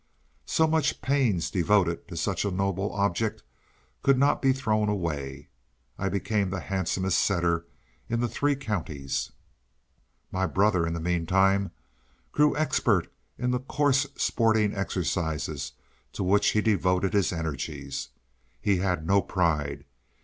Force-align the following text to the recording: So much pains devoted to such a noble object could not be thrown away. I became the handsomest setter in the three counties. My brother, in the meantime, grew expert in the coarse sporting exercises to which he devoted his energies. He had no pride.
So 0.47 0.65
much 0.65 0.99
pains 1.03 1.51
devoted 1.51 2.07
to 2.07 2.17
such 2.17 2.43
a 2.43 2.49
noble 2.49 2.91
object 2.93 3.43
could 4.01 4.17
not 4.17 4.41
be 4.41 4.51
thrown 4.51 4.89
away. 4.89 5.49
I 5.99 6.09
became 6.09 6.49
the 6.49 6.59
handsomest 6.59 7.19
setter 7.19 7.67
in 8.09 8.19
the 8.19 8.27
three 8.27 8.55
counties. 8.55 9.31
My 10.31 10.47
brother, 10.47 10.87
in 10.87 10.95
the 10.95 10.99
meantime, 10.99 11.69
grew 12.31 12.57
expert 12.57 13.13
in 13.37 13.51
the 13.51 13.59
coarse 13.59 14.07
sporting 14.15 14.73
exercises 14.73 15.73
to 16.13 16.23
which 16.23 16.49
he 16.53 16.61
devoted 16.61 17.13
his 17.13 17.31
energies. 17.31 18.09
He 18.59 18.77
had 18.77 19.05
no 19.05 19.21
pride. 19.21 19.85